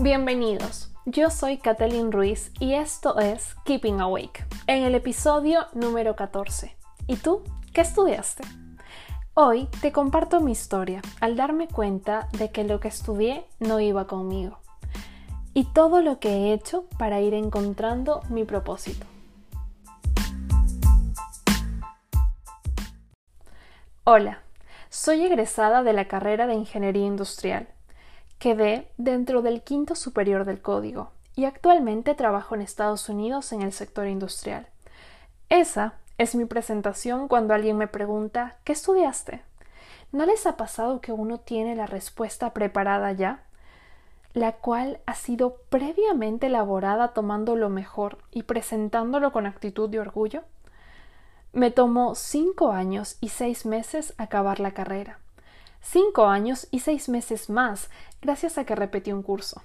[0.00, 0.92] Bienvenidos.
[1.06, 6.76] Yo soy Kathleen Ruiz y esto es Keeping Awake, en el episodio número 14.
[7.06, 7.44] ¿Y tú?
[7.72, 8.42] ¿Qué estudiaste?
[9.34, 14.08] Hoy te comparto mi historia al darme cuenta de que lo que estudié no iba
[14.08, 14.58] conmigo
[15.54, 19.06] y todo lo que he hecho para ir encontrando mi propósito.
[24.02, 24.42] Hola,
[24.90, 27.68] soy egresada de la carrera de Ingeniería Industrial.
[28.44, 33.72] Quedé dentro del quinto superior del código y actualmente trabajo en Estados Unidos en el
[33.72, 34.66] sector industrial.
[35.48, 39.40] Esa es mi presentación cuando alguien me pregunta ¿qué estudiaste?
[40.12, 43.44] ¿No les ha pasado que uno tiene la respuesta preparada ya?
[44.34, 50.42] la cual ha sido previamente elaborada tomando lo mejor y presentándolo con actitud de orgullo?
[51.54, 55.18] Me tomó cinco años y seis meses acabar la carrera.
[55.86, 57.90] Cinco años y seis meses más,
[58.22, 59.62] gracias a que repetí un curso.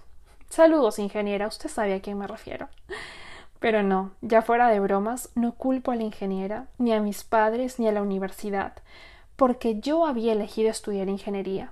[0.49, 2.67] Saludos, ingeniera, usted sabe a quién me refiero.
[3.61, 7.79] Pero no, ya fuera de bromas, no culpo a la ingeniera, ni a mis padres,
[7.79, 8.73] ni a la universidad,
[9.37, 11.71] porque yo había elegido estudiar ingeniería.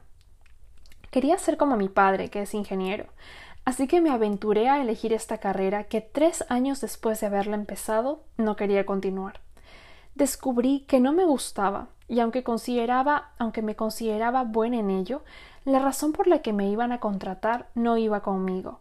[1.11, 3.07] Quería ser como mi padre, que es ingeniero,
[3.65, 8.23] así que me aventuré a elegir esta carrera que tres años después de haberla empezado
[8.37, 9.41] no quería continuar
[10.17, 15.23] descubrí que no me gustaba y aunque consideraba, aunque me consideraba buena en ello,
[15.65, 18.79] la razón por la que me iban a contratar no iba conmigo.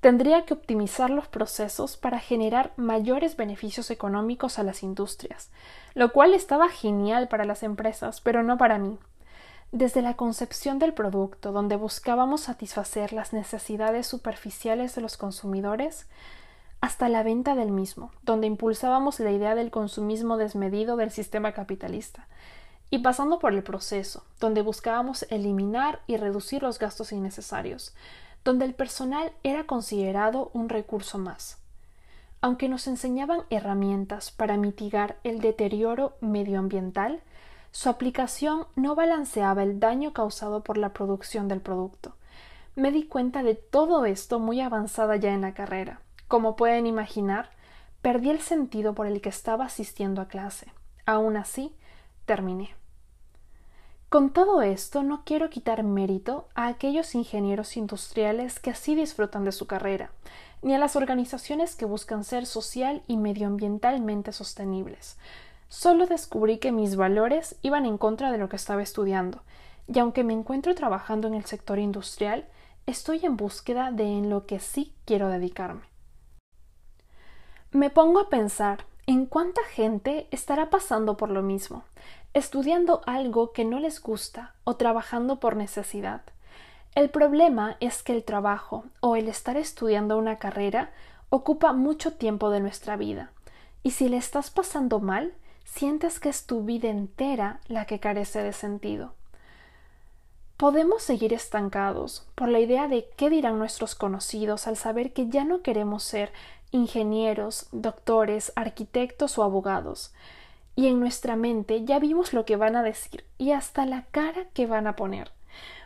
[0.00, 5.50] Tendría que optimizar los procesos para generar mayores beneficios económicos a las industrias,
[5.94, 8.98] lo cual estaba genial para las empresas, pero no para mí.
[9.72, 16.08] Desde la concepción del producto, donde buscábamos satisfacer las necesidades superficiales de los consumidores,
[16.80, 22.26] hasta la venta del mismo, donde impulsábamos la idea del consumismo desmedido del sistema capitalista,
[22.90, 27.94] y pasando por el proceso, donde buscábamos eliminar y reducir los gastos innecesarios,
[28.44, 31.58] donde el personal era considerado un recurso más.
[32.40, 37.20] Aunque nos enseñaban herramientas para mitigar el deterioro medioambiental,
[37.70, 42.16] su aplicación no balanceaba el daño causado por la producción del producto.
[42.74, 46.00] Me di cuenta de todo esto muy avanzada ya en la carrera
[46.30, 47.50] como pueden imaginar,
[48.02, 50.72] perdí el sentido por el que estaba asistiendo a clase.
[51.04, 51.74] Aún así,
[52.24, 52.70] terminé.
[54.10, 59.52] Con todo esto no quiero quitar mérito a aquellos ingenieros industriales que así disfrutan de
[59.52, 60.10] su carrera,
[60.62, 65.16] ni a las organizaciones que buscan ser social y medioambientalmente sostenibles.
[65.68, 69.44] Solo descubrí que mis valores iban en contra de lo que estaba estudiando,
[69.86, 72.48] y aunque me encuentro trabajando en el sector industrial,
[72.86, 75.82] estoy en búsqueda de en lo que sí quiero dedicarme.
[77.70, 81.82] Me pongo a pensar en cuánta gente estará pasando por lo mismo,
[82.32, 86.22] estudiando algo que no les gusta o trabajando por necesidad.
[86.94, 90.92] El problema es que el trabajo o el estar estudiando una carrera
[91.28, 93.32] ocupa mucho tiempo de nuestra vida,
[93.82, 95.34] y si le estás pasando mal,
[95.64, 99.14] sientes que es tu vida entera la que carece de sentido.
[100.56, 105.42] Podemos seguir estancados por la idea de qué dirán nuestros conocidos al saber que ya
[105.42, 106.30] no queremos ser
[106.72, 110.12] ingenieros, doctores, arquitectos o abogados.
[110.76, 114.46] Y en nuestra mente ya vimos lo que van a decir y hasta la cara
[114.54, 115.32] que van a poner.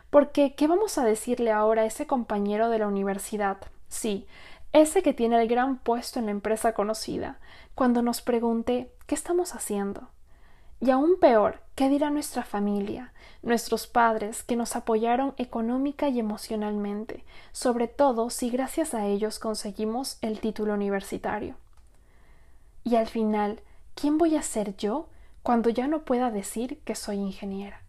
[0.09, 3.57] Porque, ¿qué vamos a decirle ahora a ese compañero de la universidad?
[3.89, 4.27] Sí,
[4.71, 7.39] ese que tiene el gran puesto en la empresa conocida,
[7.75, 10.09] cuando nos pregunte ¿qué estamos haciendo?
[10.85, 17.23] Y aún peor, ¿qué dirá nuestra familia, nuestros padres que nos apoyaron económica y emocionalmente,
[17.53, 21.55] sobre todo si gracias a ellos conseguimos el título universitario?
[22.83, 23.61] Y al final,
[23.95, 25.07] ¿quién voy a ser yo
[25.41, 27.81] cuando ya no pueda decir que soy ingeniera?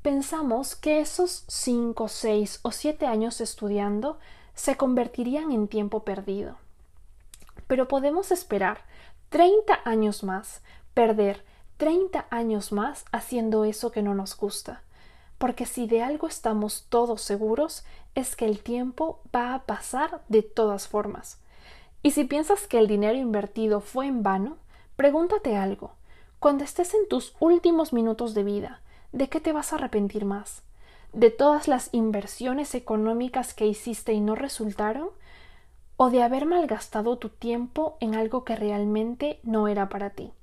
[0.00, 4.18] Pensamos que esos cinco, seis o siete años estudiando
[4.54, 6.56] se convertirían en tiempo perdido.
[7.66, 8.78] Pero podemos esperar
[9.28, 10.62] treinta años más
[10.94, 11.49] perder
[11.80, 14.82] 30 años más haciendo eso que no nos gusta.
[15.38, 20.42] Porque si de algo estamos todos seguros es que el tiempo va a pasar de
[20.42, 21.38] todas formas.
[22.02, 24.58] Y si piensas que el dinero invertido fue en vano,
[24.94, 25.92] pregúntate algo.
[26.38, 30.62] Cuando estés en tus últimos minutos de vida, ¿de qué te vas a arrepentir más?
[31.14, 35.08] ¿De todas las inversiones económicas que hiciste y no resultaron?
[35.96, 40.34] ¿O de haber malgastado tu tiempo en algo que realmente no era para ti?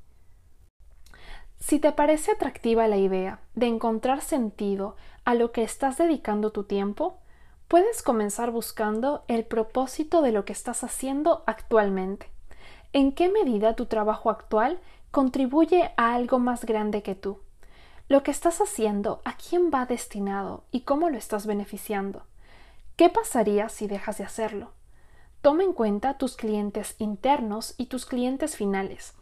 [1.68, 6.64] Si te parece atractiva la idea de encontrar sentido a lo que estás dedicando tu
[6.64, 7.18] tiempo,
[7.68, 12.30] puedes comenzar buscando el propósito de lo que estás haciendo actualmente.
[12.94, 14.80] ¿En qué medida tu trabajo actual
[15.12, 17.40] contribuye a algo más grande que tú?
[18.08, 22.24] Lo que estás haciendo, ¿a quién va destinado y cómo lo estás beneficiando?
[22.96, 24.72] ¿Qué pasaría si dejas de hacerlo?
[25.42, 29.16] Toma en cuenta tus clientes internos y tus clientes finales.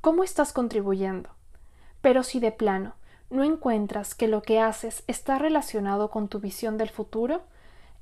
[0.00, 1.30] ¿Cómo estás contribuyendo?
[2.02, 2.94] Pero si de plano
[3.30, 7.40] no encuentras que lo que haces está relacionado con tu visión del futuro,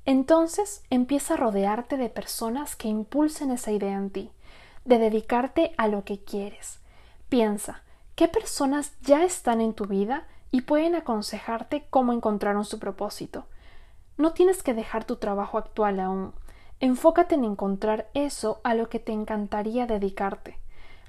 [0.05, 4.31] entonces empieza a rodearte de personas que impulsen esa idea en ti,
[4.83, 6.79] de dedicarte a lo que quieres.
[7.29, 7.83] Piensa,
[8.15, 13.45] ¿qué personas ya están en tu vida y pueden aconsejarte cómo encontraron su propósito?
[14.17, 16.33] No tienes que dejar tu trabajo actual aún.
[16.79, 20.57] Enfócate en encontrar eso a lo que te encantaría dedicarte,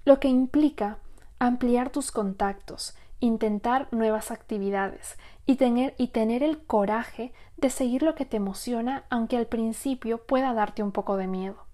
[0.05, 0.99] lo que implica
[1.47, 8.15] ampliar tus contactos, intentar nuevas actividades y tener, y tener el coraje de seguir lo
[8.15, 11.67] que te emociona, aunque al principio pueda darte un poco de miedo.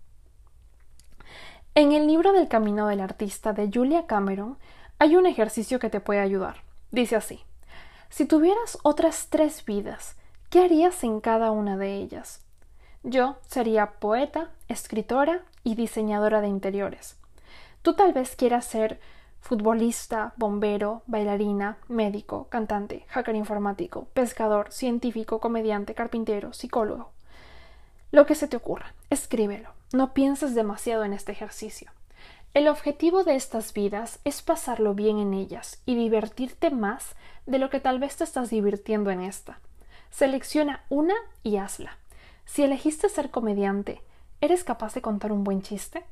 [1.75, 4.57] En el libro del Camino del Artista de Julia Cameron
[4.99, 6.63] hay un ejercicio que te puede ayudar.
[6.91, 7.41] Dice así,
[8.09, 10.17] si tuvieras otras tres vidas,
[10.49, 12.43] ¿qué harías en cada una de ellas?
[13.03, 17.19] Yo sería poeta, escritora y diseñadora de interiores.
[17.83, 18.99] Tú tal vez quieras ser
[19.49, 27.13] futbolista, bombero, bailarina, médico, cantante, hacker informático, pescador, científico, comediante, carpintero, psicólogo.
[28.13, 29.71] Lo que se te ocurra, escríbelo.
[29.95, 31.91] No pienses demasiado en este ejercicio.
[32.53, 37.15] El objetivo de estas vidas es pasarlo bien en ellas y divertirte más
[37.47, 39.61] de lo que tal vez te estás divirtiendo en esta.
[40.11, 41.97] Selecciona una y hazla.
[42.45, 44.03] Si elegiste ser comediante,
[44.43, 46.05] ¿eres capaz de contar un buen chiste?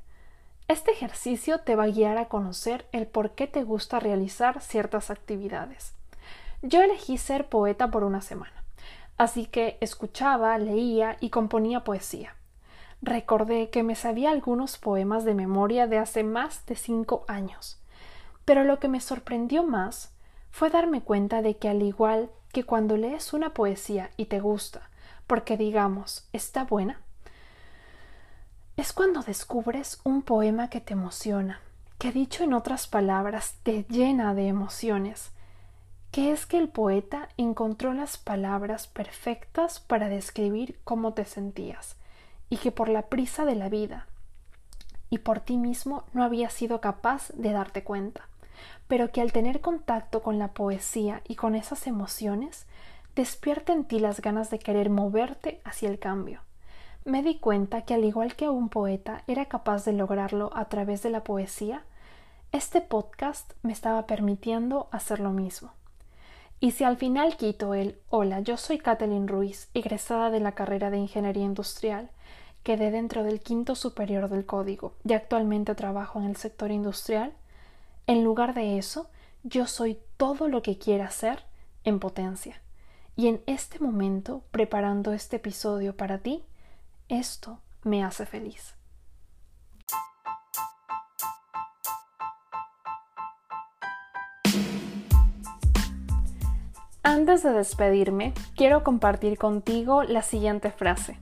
[0.69, 5.11] Este ejercicio te va a guiar a conocer el por qué te gusta realizar ciertas
[5.11, 5.95] actividades.
[6.61, 8.65] Yo elegí ser poeta por una semana,
[9.17, 12.35] así que escuchaba, leía y componía poesía.
[13.01, 17.79] Recordé que me sabía algunos poemas de memoria de hace más de cinco años,
[18.45, 20.13] pero lo que me sorprendió más
[20.51, 24.91] fue darme cuenta de que al igual que cuando lees una poesía y te gusta,
[25.29, 27.03] porque digamos, está buena,
[28.77, 31.61] es cuando descubres un poema que te emociona,
[31.97, 35.31] que dicho en otras palabras te llena de emociones,
[36.11, 41.97] que es que el poeta encontró las palabras perfectas para describir cómo te sentías,
[42.51, 44.07] y que por la prisa de la vida
[45.09, 48.29] y por ti mismo no habías sido capaz de darte cuenta,
[48.89, 52.67] pero que al tener contacto con la poesía y con esas emociones,
[53.15, 56.43] despierta en ti las ganas de querer moverte hacia el cambio
[57.07, 61.05] me di cuenta que al igual que un poeta era capaz de lograrlo a través
[61.05, 61.85] de la poesía,
[62.51, 65.73] este podcast me estaba permitiendo hacer lo mismo.
[66.59, 70.91] Y si al final quito el Hola, yo soy Kathleen Ruiz, egresada de la carrera
[70.91, 72.11] de Ingeniería Industrial,
[72.65, 77.33] quedé dentro del quinto superior del código y actualmente trabajo en el sector industrial,
[78.09, 79.09] en lugar de eso,
[79.45, 81.45] yo soy todo lo que quiera ser
[81.85, 82.61] en potencia.
[83.15, 86.43] Y en este momento, preparando este episodio para ti,
[87.09, 88.75] esto me hace feliz.
[97.03, 101.21] Antes de despedirme, quiero compartir contigo la siguiente frase.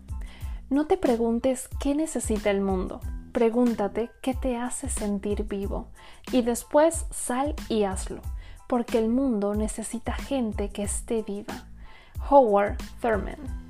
[0.71, 3.01] No te preguntes qué necesita el mundo,
[3.33, 5.89] pregúntate qué te hace sentir vivo
[6.33, 8.23] y después sal y hazlo,
[8.67, 11.69] porque el mundo necesita gente que esté viva.
[12.31, 13.64] Howard Thurman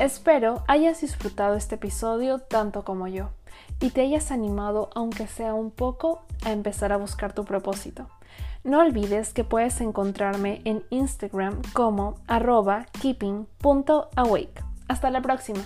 [0.00, 3.30] Espero hayas disfrutado este episodio tanto como yo
[3.80, 8.08] y te hayas animado, aunque sea un poco, a empezar a buscar tu propósito.
[8.64, 14.64] No olvides que puedes encontrarme en Instagram como arroba keeping.awake.
[14.88, 15.60] Hasta la próxima.